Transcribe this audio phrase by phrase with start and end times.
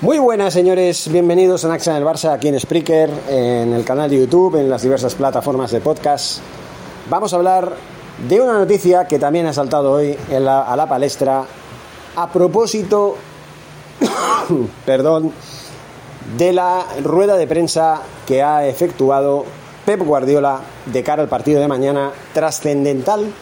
[0.00, 4.08] Muy buenas señores, bienvenidos a Naxa en el Barça aquí en Spreaker, en el canal
[4.08, 6.38] de YouTube, en las diversas plataformas de podcast.
[7.10, 7.74] Vamos a hablar
[8.28, 11.44] de una noticia que también ha saltado hoy a la palestra
[12.14, 13.16] a propósito,
[14.86, 15.32] perdón,
[16.36, 19.46] de la rueda de prensa que ha efectuado
[19.84, 23.32] Pep Guardiola de cara al partido de mañana, trascendental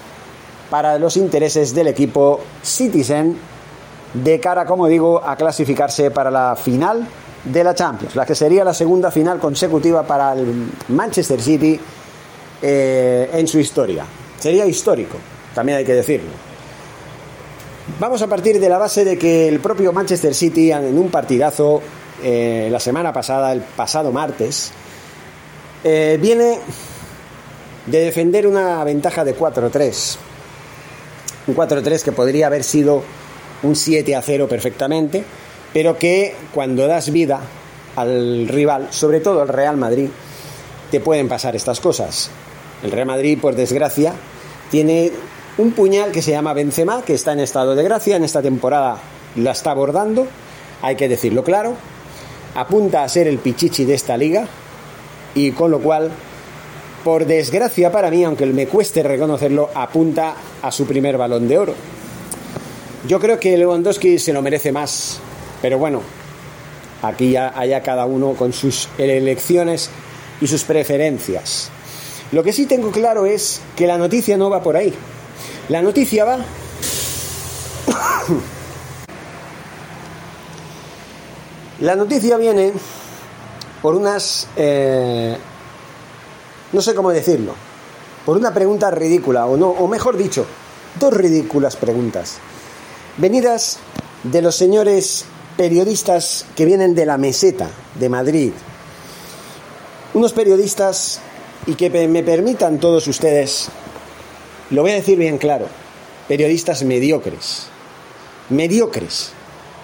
[0.71, 3.37] para los intereses del equipo Citizen
[4.23, 7.07] de cara, como digo, a clasificarse para la final
[7.45, 11.79] de la Champions, la que sería la segunda final consecutiva para el Manchester City
[12.63, 14.05] eh, en su historia.
[14.39, 15.17] Sería histórico,
[15.55, 16.31] también hay que decirlo.
[18.01, 21.81] Vamos a partir de la base de que el propio Manchester City, en un partidazo
[22.23, 24.73] eh, la semana pasada, el pasado martes,
[25.85, 26.59] eh, viene
[27.87, 30.17] de defender una ventaja de 4-3.
[31.47, 33.05] Un 4-3 que podría haber sido
[33.63, 35.25] un 7 a 0 perfectamente,
[35.73, 37.41] pero que cuando das vida
[37.97, 40.09] al rival, sobre todo al Real Madrid,
[40.91, 42.31] te pueden pasar estas cosas.
[42.83, 44.13] El Real Madrid, por desgracia,
[44.71, 45.13] tiene
[45.59, 48.99] un puñal que se llama Benzema, que está en estado de gracia, en esta temporada
[49.37, 50.27] la está abordando,
[50.83, 51.75] hay que decirlo claro,
[52.55, 54.47] apunta a ser el pichichi de esta liga
[55.35, 56.11] y con lo cual,
[57.05, 61.75] por desgracia para mí, aunque me cueste reconocerlo, apunta a su primer balón de oro.
[63.07, 65.21] Yo creo que Lewandowski se lo merece más,
[65.63, 66.03] pero bueno,
[67.03, 69.91] aquí ya haya cada uno con sus elecciones
[70.41, 71.71] y sus preferencias.
[72.33, 74.93] Lo que sí tengo claro es que la noticia no va por ahí.
[75.69, 76.39] La noticia va...
[81.81, 82.73] la noticia viene
[83.83, 84.49] por unas...
[84.57, 85.37] Eh,
[86.73, 87.55] no sé cómo decirlo.
[88.25, 90.45] Por una pregunta ridícula, o, no, o mejor dicho,
[90.99, 92.41] dos ridículas preguntas
[93.17, 93.79] venidas
[94.23, 95.25] de los señores
[95.57, 98.53] periodistas que vienen de la meseta de Madrid.
[100.15, 101.21] Unos periodistas,
[101.67, 103.69] y que me permitan todos ustedes,
[104.71, 105.67] lo voy a decir bien claro,
[106.29, 107.67] periodistas mediocres.
[108.51, 109.31] Mediocres.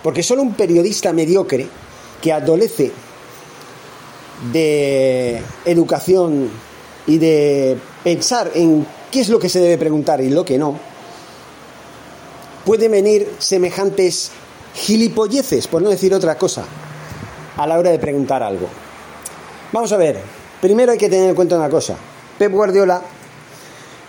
[0.03, 1.67] Porque solo un periodista mediocre
[2.21, 2.93] que adolece
[4.53, 6.51] de educación
[7.07, 10.79] y de pensar en qué es lo que se debe preguntar y lo que no,
[12.65, 14.31] pueden venir semejantes
[14.75, 16.65] gilipolleces, por no decir otra cosa,
[17.57, 18.69] a la hora de preguntar algo.
[19.73, 20.19] Vamos a ver,
[20.61, 21.97] primero hay que tener en cuenta una cosa.
[22.39, 23.03] Pep Guardiola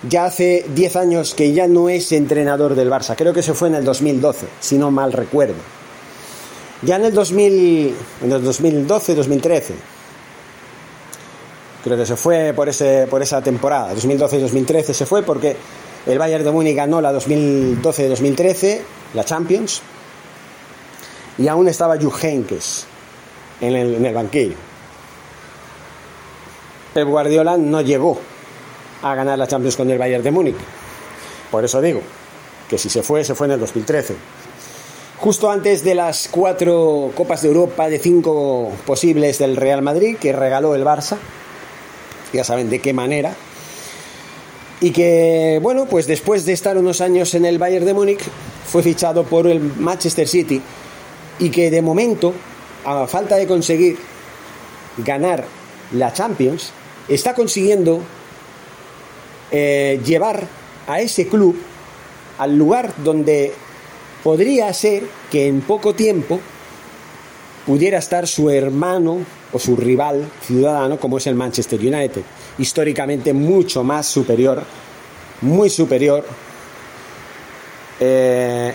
[0.07, 3.69] ya hace 10 años que ya no es entrenador del Barça, creo que se fue
[3.69, 5.55] en el 2012, si no mal recuerdo.
[6.81, 9.73] Ya en el, 2000, en el 2012, 2013,
[11.83, 15.55] creo que se fue por, ese, por esa temporada, 2012-2013 se fue porque
[16.05, 18.81] el Bayern de Múnich ganó la 2012-2013,
[19.13, 19.81] la Champions,
[21.37, 22.85] y aún estaba Jupp Heynckes
[23.61, 24.55] en el, en el banquillo.
[26.93, 28.19] Pep Guardiola no llegó
[29.01, 30.55] a ganar la Champions con el Bayern de Múnich.
[31.49, 32.01] Por eso digo
[32.69, 34.15] que si se fue, se fue en el 2013.
[35.19, 40.33] Justo antes de las cuatro Copas de Europa de cinco posibles del Real Madrid, que
[40.33, 41.17] regaló el Barça,
[42.33, 43.33] ya saben de qué manera,
[44.81, 48.21] y que, bueno, pues después de estar unos años en el Bayern de Múnich,
[48.65, 50.61] fue fichado por el Manchester City.
[51.39, 52.33] Y que de momento,
[52.85, 53.97] a falta de conseguir
[54.97, 55.45] ganar
[55.93, 56.71] la Champions,
[57.07, 58.01] está consiguiendo
[59.51, 60.47] eh, llevar
[60.87, 61.55] a ese club
[62.37, 63.53] al lugar donde
[64.23, 66.39] podría ser que en poco tiempo
[67.65, 69.19] pudiera estar su hermano
[69.53, 72.23] o su rival ciudadano como es el Manchester United,
[72.57, 74.63] históricamente mucho más superior,
[75.41, 76.25] muy superior,
[78.00, 78.73] eh,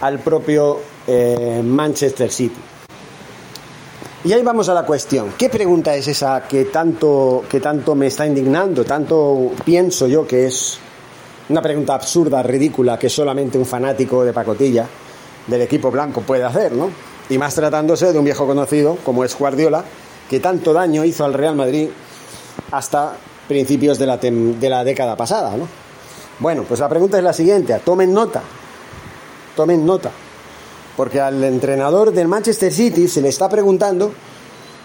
[0.00, 2.60] al propio eh, Manchester City.
[4.22, 5.32] Y ahí vamos a la cuestión.
[5.38, 8.84] ¿Qué pregunta es esa que tanto, que tanto me está indignando?
[8.84, 10.78] Tanto pienso yo que es
[11.48, 14.86] una pregunta absurda, ridícula, que solamente un fanático de pacotilla
[15.46, 16.90] del equipo blanco puede hacer, ¿no?
[17.30, 19.84] Y más tratándose de un viejo conocido como es Guardiola,
[20.28, 21.88] que tanto daño hizo al Real Madrid
[22.70, 23.16] hasta
[23.48, 25.66] principios de la, de la década pasada, ¿no?
[26.40, 28.42] Bueno, pues la pregunta es la siguiente, tomen nota,
[29.56, 30.10] tomen nota,
[30.96, 34.12] porque al entrenador del Manchester City se le está preguntando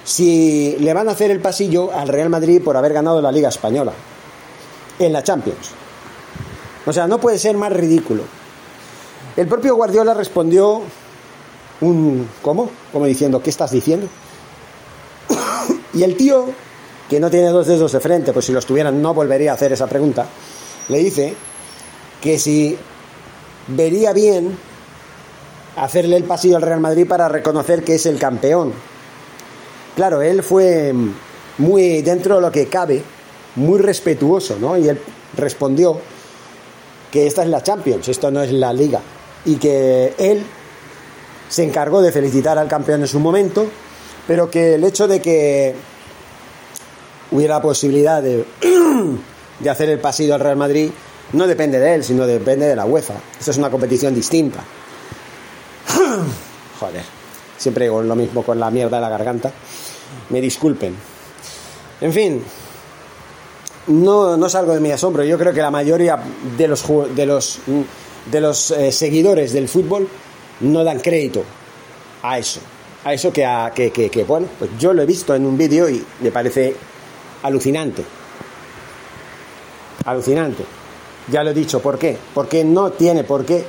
[0.04, 3.50] si le van a hacer el pasillo al Real Madrid por haber ganado la Liga
[3.50, 3.94] Española
[5.00, 5.72] en la Champions.
[6.86, 8.24] O sea, no puede ser más ridículo.
[9.36, 10.82] El propio Guardiola respondió
[11.82, 12.70] un ¿cómo?
[12.92, 14.08] Como diciendo, ¿qué estás diciendo?
[15.94, 16.46] y el tío,
[17.10, 19.74] que no tiene dos dedos de frente, pues si los tuvieran no volvería a hacer
[19.74, 20.26] esa pregunta,
[20.90, 21.34] le dice
[22.22, 22.78] que si
[23.68, 24.58] vería bien
[25.76, 28.74] hacerle el pasillo al Real Madrid para reconocer que es el campeón.
[29.96, 30.94] Claro, él fue
[31.58, 33.02] muy dentro de lo que cabe,
[33.56, 34.78] muy respetuoso, ¿no?
[34.78, 35.00] Y él
[35.36, 36.00] respondió
[37.12, 39.00] que esta es la Champions, esto no es la Liga,
[39.46, 40.44] y que él
[41.50, 43.68] se encargó de felicitar al campeón en su momento,
[44.28, 45.76] pero que el hecho de que
[47.32, 48.46] hubiera posibilidad de,
[49.60, 50.90] de hacer el pasillo al Real Madrid
[51.34, 53.16] no depende de él, sino depende de la UEFA.
[53.40, 54.64] Esto es una competición distinta.
[56.80, 57.04] Joder,
[57.58, 59.52] siempre digo lo mismo con la mierda de la garganta.
[60.30, 60.96] Me disculpen.
[62.02, 62.44] En fin,
[63.88, 65.24] no, no salgo de mi asombro.
[65.24, 66.20] Yo creo que la mayoría
[66.58, 66.84] de los,
[67.16, 67.60] de los,
[68.32, 70.08] de los eh, seguidores del fútbol
[70.62, 71.44] no dan crédito
[72.22, 72.60] a eso.
[73.04, 75.58] A eso que, a, que, que, que, bueno, pues yo lo he visto en un
[75.58, 76.76] vídeo y me parece
[77.44, 78.04] alucinante.
[80.06, 80.64] Alucinante.
[81.32, 82.18] Ya lo he dicho, ¿por qué?
[82.34, 83.66] Porque no tiene por qué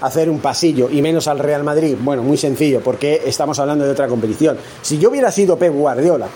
[0.00, 1.96] hacer un pasillo y menos al Real Madrid.
[1.98, 4.58] Bueno, muy sencillo, porque estamos hablando de otra competición.
[4.82, 6.28] Si yo hubiera sido Pep Guardiola,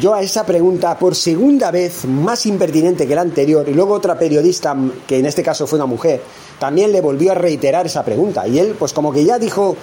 [0.00, 4.18] yo a esa pregunta por segunda vez más impertinente que la anterior y luego otra
[4.18, 6.20] periodista que en este caso fue una mujer
[6.58, 9.76] también le volvió a reiterar esa pregunta y él pues como que ya dijo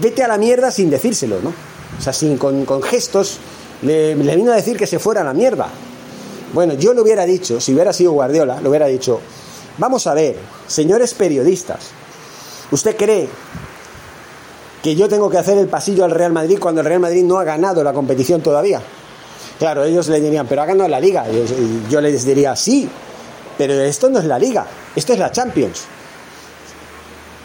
[0.00, 1.52] vete a la mierda sin decírselo, ¿no?
[1.98, 3.38] O sea, sin, con, gestos
[3.82, 5.68] le, le, vino a decir que se fuera a la mierda.
[6.52, 9.20] Bueno, yo lo hubiera dicho, si hubiera sido Guardiola, lo hubiera dicho,
[9.78, 11.90] vamos a ver, señores periodistas,
[12.72, 13.28] ¿usted cree
[14.82, 17.38] que yo tengo que hacer el pasillo al Real Madrid cuando el Real Madrid no
[17.38, 18.82] ha ganado la competición todavía?
[19.58, 21.26] Claro, ellos le dirían, pero ha ganado la liga.
[21.28, 22.88] Y yo les diría, sí,
[23.58, 24.66] pero esto no es la liga,
[24.96, 25.82] esto es la Champions.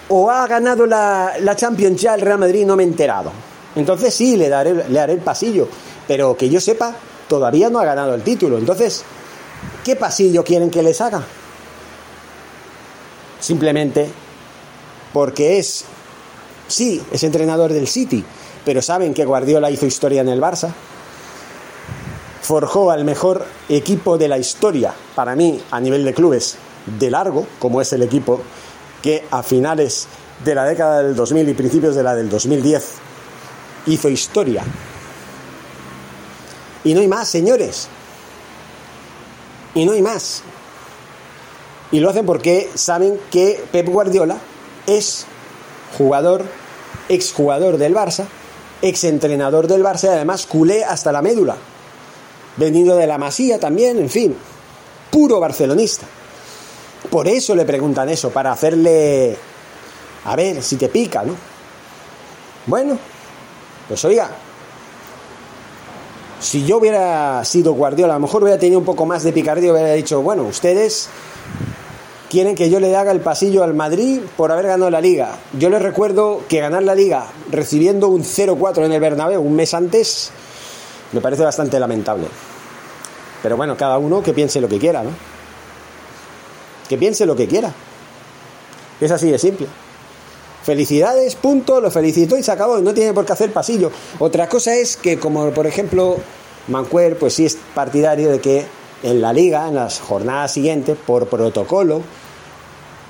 [0.09, 3.31] O ha ganado la, la Champions ya el Real Madrid no me he enterado.
[3.75, 5.68] Entonces sí, le, daré, le haré el pasillo.
[6.07, 6.95] Pero que yo sepa,
[7.27, 8.57] todavía no ha ganado el título.
[8.57, 9.03] Entonces,
[9.83, 11.24] ¿qué pasillo quieren que les haga?
[13.39, 14.09] Simplemente
[15.15, 15.86] porque es,
[16.68, 18.21] sí, es entrenador del City,
[18.65, 20.74] pero saben que Guardiola hizo historia en el Barça,
[22.45, 26.57] forjó al mejor equipo de la historia, para mí, a nivel de clubes,
[27.00, 28.39] de largo, como es el equipo
[29.01, 30.07] que a finales
[30.44, 32.83] de la década del 2000 y principios de la del 2010
[33.88, 34.63] hizo historia.
[36.83, 37.88] Y no hay más, señores.
[39.74, 40.44] Y no hay más.
[41.92, 44.38] Y lo hacen porque saben que Pep Guardiola
[44.86, 45.25] es
[45.97, 46.45] jugador,
[47.09, 48.25] exjugador del Barça,
[48.83, 51.57] exentrenador del Barça y además culé hasta la médula
[52.57, 54.35] venido de la Masía también, en fin,
[55.12, 56.06] puro barcelonista.
[57.09, 59.38] Por eso le preguntan eso, para hacerle,
[60.26, 61.35] a ver si te pica, ¿no?
[62.66, 62.97] Bueno,
[63.88, 64.30] pues oiga,
[66.40, 69.71] si yo hubiera sido Guardiola, a lo mejor hubiera tenido un poco más de picardía,
[69.71, 71.09] hubiera dicho, bueno, ustedes
[72.30, 75.38] quieren que yo le haga el pasillo al Madrid por haber ganado la liga.
[75.57, 79.74] Yo les recuerdo que ganar la liga recibiendo un 0-4 en el Bernabéu un mes
[79.74, 80.31] antes
[81.12, 82.28] me parece bastante lamentable.
[83.42, 85.12] Pero bueno, cada uno que piense lo que quiera, ¿no?
[86.90, 87.74] Que piense lo que quiera.
[89.00, 89.68] Es así de simple.
[90.64, 93.92] Felicidades, punto, lo felicito y se acabó, no tiene por qué hacer pasillo.
[94.18, 96.18] Otra cosa es que, como por ejemplo,
[96.68, 98.66] Mancuer, pues sí es partidario de que
[99.04, 102.02] en la liga, en las jornadas siguientes, por protocolo,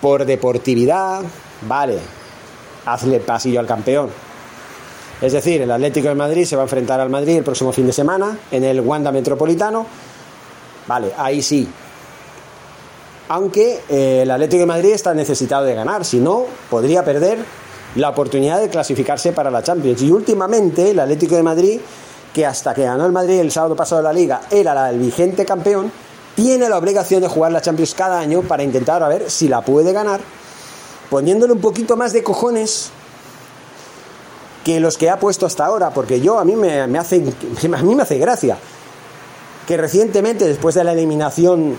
[0.02, 1.22] por deportividad,
[1.66, 2.00] vale,
[2.86, 4.10] hazle pasillo al campeón.
[5.22, 7.88] Es decir, el Atlético de Madrid se va a enfrentar al Madrid el próximo fin
[7.88, 9.86] de semana en el Wanda Metropolitano.
[10.88, 11.68] Vale, ahí sí.
[13.30, 17.40] Aunque eh, el Atlético de Madrid está necesitado de ganar, si no, podría perder
[17.96, 20.02] la oportunidad de clasificarse para la Champions.
[20.02, 21.80] Y últimamente el Atlético de Madrid,
[22.34, 25.92] que hasta que ganó el Madrid el sábado pasado la liga, era el vigente campeón,
[26.36, 29.62] tiene la obligación de jugar la Champions cada año para intentar a ver si la
[29.62, 30.20] puede ganar
[31.10, 32.92] poniéndole un poquito más de cojones
[34.66, 37.18] que los que ha puesto hasta ahora, porque yo a mí me, hace
[37.74, 38.58] a mí me hace gracia
[39.66, 41.78] que recientemente después de la eliminación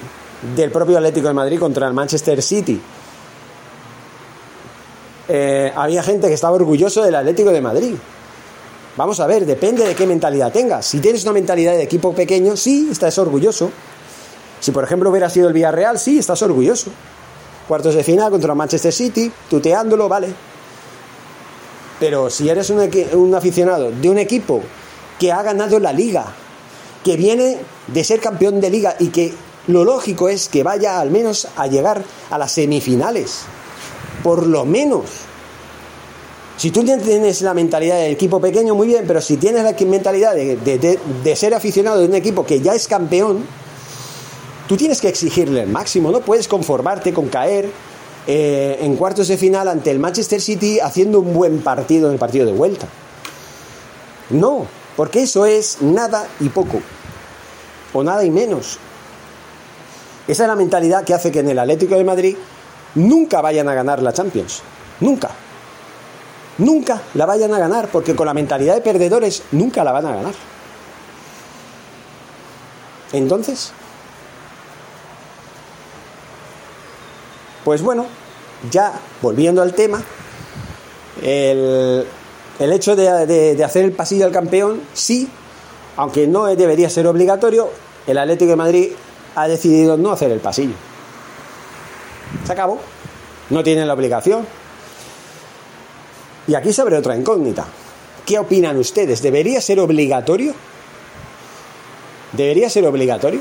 [0.54, 2.80] del propio Atlético de Madrid contra el Manchester City
[5.28, 7.94] eh, había gente que estaba orgulloso del Atlético de Madrid.
[8.96, 10.86] Vamos a ver, depende de qué mentalidad tengas.
[10.86, 13.70] Si tienes una mentalidad de equipo pequeño, sí, estás orgulloso.
[14.60, 16.90] Si por ejemplo hubiera sido el Villarreal, sí, estás orgulloso.
[17.66, 20.28] Cuartos de final contra Manchester City, tuteándolo, vale.
[21.98, 24.62] Pero si eres un, aficionado de un equipo
[25.18, 26.26] que ha ganado la liga,
[27.02, 29.32] que viene de ser campeón de liga y que
[29.68, 33.42] lo lógico es que vaya al menos a llegar a las semifinales,
[34.22, 35.04] por lo menos.
[36.56, 40.34] Si tú tienes la mentalidad del equipo pequeño, muy bien, pero si tienes la mentalidad
[40.34, 43.44] de, ser aficionado de un equipo que ya es campeón,
[44.68, 47.70] tú tienes que exigirle el máximo, no puedes conformarte con caer
[48.26, 52.18] eh, en cuartos de final ante el Manchester City haciendo un buen partido en el
[52.18, 52.88] partido de vuelta.
[54.30, 54.66] No,
[54.96, 56.80] porque eso es nada y poco,
[57.92, 58.78] o nada y menos.
[60.26, 62.36] Esa es la mentalidad que hace que en el Atlético de Madrid
[62.96, 64.62] nunca vayan a ganar la Champions.
[65.00, 65.30] Nunca.
[66.58, 70.16] Nunca la vayan a ganar, porque con la mentalidad de perdedores nunca la van a
[70.16, 70.34] ganar.
[73.12, 73.72] Entonces,
[77.66, 78.06] pues bueno,
[78.70, 80.00] ya volviendo al tema,
[81.20, 82.06] el,
[82.60, 85.28] hecho de, de hacer el pasillo al campeón, sí,
[85.96, 87.68] aunque no debería ser obligatorio,
[88.06, 88.92] el Atlético de Madrid
[89.34, 90.76] ha decidido no hacer el pasillo.
[92.44, 92.78] Se acabó.
[93.50, 94.46] No tienen la obligación.
[96.46, 97.66] Y aquí se abre otra incógnita.
[98.24, 99.22] ¿Qué opinan ustedes?
[99.22, 100.54] ¿Debería ser obligatorio?
[102.30, 103.40] ¿Debería ser obligatorio?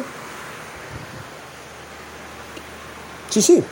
[3.29, 3.63] Sí, sí.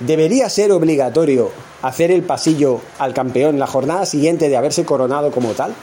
[0.00, 1.50] ¿Debería ser obligatorio
[1.82, 5.74] hacer el pasillo al campeón la jornada siguiente de haberse coronado como tal?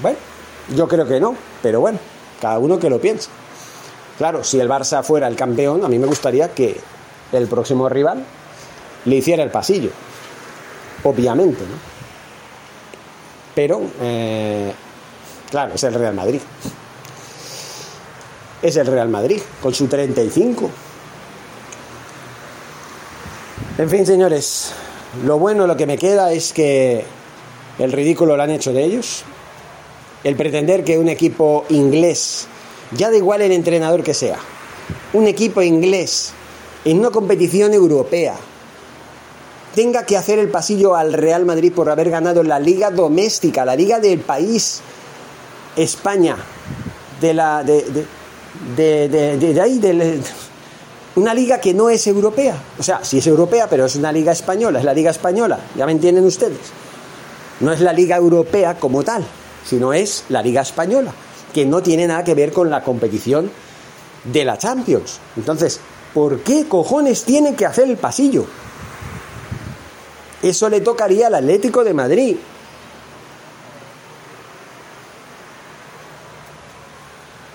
[0.00, 0.18] Bueno,
[0.74, 1.98] yo creo que no, pero bueno.
[2.40, 3.28] Cada uno que lo piense.
[4.18, 6.80] Claro, si el Barça fuera el campeón, a mí me gustaría que
[7.32, 8.24] el próximo rival
[9.04, 9.90] le hiciera el pasillo.
[11.04, 11.76] Obviamente, ¿no?
[13.54, 14.72] Pero, eh,
[15.50, 16.40] claro, es el Real Madrid.
[18.60, 20.70] Es el Real Madrid, con su 35.
[23.82, 24.70] En fin, señores,
[25.26, 27.02] lo bueno, lo que me queda es que
[27.80, 29.24] el ridículo lo han hecho de ellos,
[30.22, 32.46] el pretender que un equipo inglés,
[32.92, 34.38] ya da igual el entrenador que sea,
[35.12, 36.32] un equipo inglés
[36.84, 38.36] en una competición europea,
[39.74, 43.74] tenga que hacer el pasillo al Real Madrid por haber ganado la liga doméstica, la
[43.74, 44.80] liga del país,
[45.74, 46.36] España,
[47.20, 47.84] de la de,
[48.76, 50.20] de, de, de ahí, de,
[51.16, 52.56] una liga que no es europea.
[52.78, 55.86] O sea, sí es europea, pero es una liga española, es la liga española, ya
[55.86, 56.58] me entienden ustedes.
[57.60, 59.24] No es la liga europea como tal
[59.64, 61.12] sino es la Liga Española,
[61.52, 63.50] que no tiene nada que ver con la competición
[64.24, 65.20] de la Champions.
[65.36, 65.80] Entonces,
[66.14, 68.46] ¿por qué cojones tienen que hacer el pasillo?
[70.42, 72.36] Eso le tocaría al Atlético de Madrid.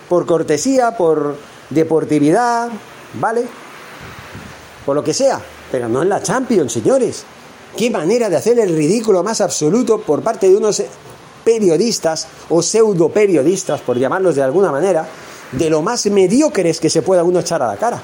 [0.07, 1.35] Por cortesía, por
[1.69, 2.69] deportividad,
[3.13, 3.45] ¿vale?
[4.85, 7.23] Por lo que sea, pero no en la Champions, señores.
[7.75, 10.81] Qué manera de hacer el ridículo más absoluto por parte de unos
[11.43, 15.07] periodistas o pseudo periodistas, por llamarlos de alguna manera,
[15.51, 18.01] de lo más mediocres que se pueda uno echar a la cara.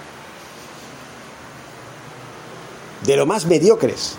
[3.06, 4.16] De lo más mediocres.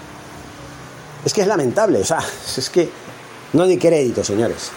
[1.25, 2.21] Es que es lamentable, o sea,
[2.57, 2.89] es que
[3.53, 4.71] no de crédito, señores.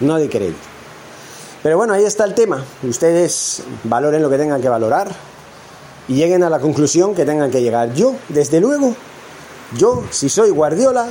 [0.00, 0.75] No de crédito.
[1.66, 2.62] Pero bueno, ahí está el tema.
[2.84, 5.10] Ustedes valoren lo que tengan que valorar
[6.06, 7.92] y lleguen a la conclusión que tengan que llegar.
[7.92, 8.94] Yo, desde luego,
[9.76, 11.08] yo, si soy Guardiola,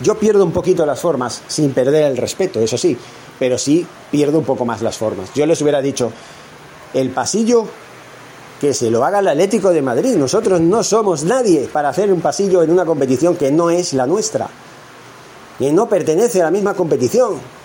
[0.00, 2.96] yo pierdo un poquito las formas, sin perder el respeto, eso sí,
[3.40, 5.34] pero sí pierdo un poco más las formas.
[5.34, 6.12] Yo les hubiera dicho,
[6.94, 7.64] el pasillo
[8.60, 10.14] que se lo haga el Atlético de Madrid.
[10.14, 14.06] Nosotros no somos nadie para hacer un pasillo en una competición que no es la
[14.06, 14.48] nuestra,
[15.58, 17.57] y no pertenece a la misma competición.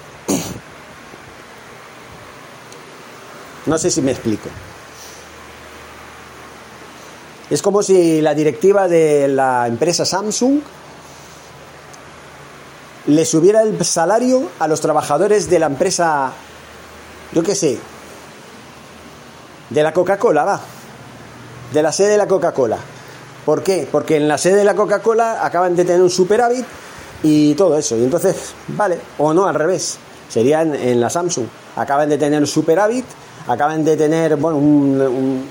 [3.65, 4.49] No sé si me explico.
[7.49, 10.59] Es como si la directiva de la empresa Samsung
[13.07, 16.31] le subiera el salario a los trabajadores de la empresa,
[17.33, 17.77] yo qué sé,
[19.69, 20.61] de la Coca-Cola, va,
[21.73, 22.77] de la sede de la Coca-Cola.
[23.45, 23.87] ¿Por qué?
[23.91, 26.65] Porque en la sede de la Coca-Cola acaban de tener un superávit
[27.23, 27.97] y todo eso.
[27.97, 29.97] Y entonces, vale, o no, al revés,
[30.29, 31.45] sería en, la Samsung.
[31.75, 33.05] Acaban de tener un superávit,
[33.47, 35.45] acaban de tener, bueno, un,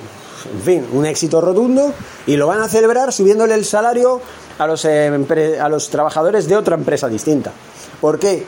[0.52, 1.92] en fin, un éxito rotundo
[2.26, 4.20] y lo van a celebrar subiéndole el salario
[4.58, 7.52] a los, eh, a los trabajadores de otra empresa distinta.
[8.00, 8.44] ¿Por qué?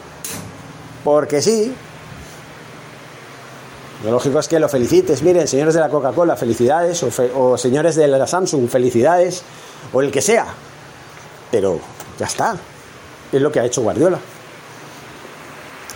[1.02, 1.72] Porque sí.
[4.04, 5.22] Lo lógico es que lo felicites.
[5.22, 7.02] Miren, señores de la Coca-Cola, felicidades.
[7.02, 9.42] O, o señores de la Samsung, felicidades.
[9.92, 10.46] O el que sea.
[11.50, 11.78] Pero
[12.18, 12.56] ya está.
[13.32, 14.18] Es lo que ha hecho Guardiola.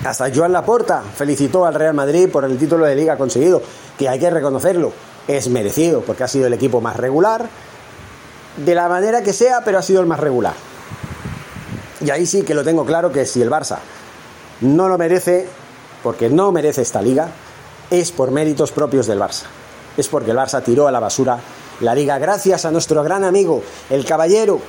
[0.04, 3.62] Hasta Joan Laporta felicitó al Real Madrid por el título de liga conseguido,
[3.98, 4.92] que hay que reconocerlo,
[5.26, 7.48] es merecido, porque ha sido el equipo más regular,
[8.56, 10.54] de la manera que sea, pero ha sido el más regular.
[12.00, 13.78] Y ahí sí que lo tengo claro que si el Barça
[14.60, 15.48] no lo merece,
[16.02, 17.28] porque no merece esta liga,
[17.90, 19.44] es por méritos propios del Barça.
[19.96, 21.38] Es porque el Barça tiró a la basura
[21.80, 24.60] la liga gracias a nuestro gran amigo, el caballero,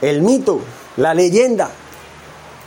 [0.00, 0.60] el mito,
[0.96, 1.70] la leyenda,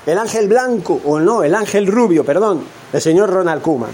[0.06, 3.92] el ángel blanco, o no, el ángel rubio, perdón, el señor Ronald Koeman.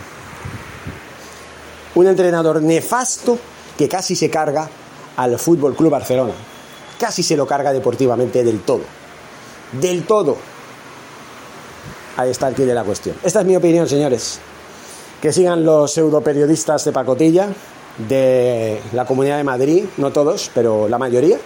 [1.95, 3.37] Un entrenador nefasto
[3.77, 4.69] que casi se carga
[5.17, 6.33] al Fútbol Club Barcelona.
[6.99, 8.81] Casi se lo carga deportivamente del todo.
[9.79, 10.37] Del todo.
[12.15, 13.15] Ahí está el pie de la cuestión.
[13.23, 14.39] Esta es mi opinión, señores.
[15.21, 17.49] Que sigan los pseudoperiodistas de pacotilla
[18.07, 21.37] de la Comunidad de Madrid, no todos, pero la mayoría,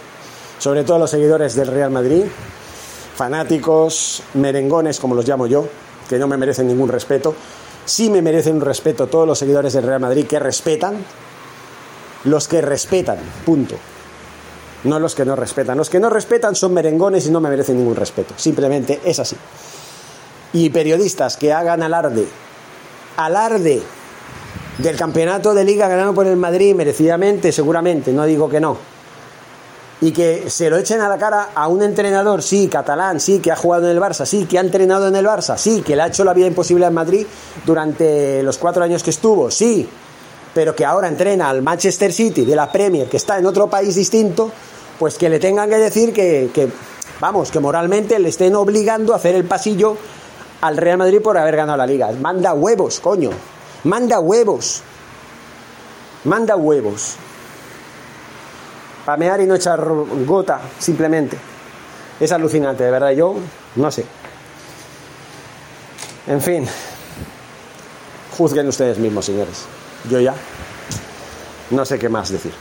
[0.60, 2.24] sobre todo los seguidores del Real Madrid,
[3.22, 5.68] fanáticos, merengones, como los llamo yo,
[6.10, 7.36] que no me merecen ningún respeto.
[7.86, 10.96] Sí me merecen un respeto todos los seguidores del Real Madrid que respetan,
[12.24, 13.76] los que respetan, punto.
[14.86, 15.78] No los que no respetan.
[15.78, 18.34] Los que no respetan son merengones y no me merecen ningún respeto.
[18.38, 19.38] Simplemente es así.
[20.54, 22.26] Y periodistas que hagan alarde,
[23.18, 23.84] alarde
[24.80, 28.80] del campeonato de liga ganado por el Madrid merecidamente, seguramente, no digo que no,
[30.02, 33.52] y que se lo echen a la cara a un entrenador, sí, catalán, sí, que
[33.52, 36.02] ha jugado en el Barça, sí, que ha entrenado en el Barça, sí, que le
[36.02, 37.26] ha hecho la vida imposible en Madrid
[37.64, 39.88] durante los cuatro años que estuvo, sí,
[40.56, 43.94] pero que ahora entrena al Manchester City de la Premier, que está en otro país
[43.94, 44.52] distinto,
[44.98, 46.68] pues que le tengan que decir que, que
[47.20, 49.96] vamos, que moralmente le estén obligando a hacer el pasillo
[50.62, 52.12] al Real Madrid por haber ganado la liga.
[52.20, 53.30] Manda huevos, coño,
[53.84, 54.82] manda huevos,
[56.24, 57.18] manda huevos
[59.06, 59.84] pamear y no echar
[60.26, 61.38] gota, simplemente.
[62.20, 63.12] Es alucinante, de verdad.
[63.12, 63.36] Yo
[63.76, 64.06] no sé.
[66.28, 66.68] En fin,
[68.38, 69.66] juzguen ustedes mismos, señores.
[70.10, 70.36] Yo ya
[71.72, 72.54] no sé qué más decir.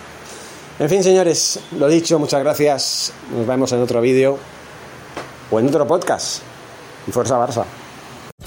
[0.79, 3.13] En fin, señores, lo dicho, muchas gracias.
[3.37, 4.39] Nos vemos en otro vídeo
[5.51, 6.41] o en otro podcast.
[7.11, 7.80] Fuerza Barça.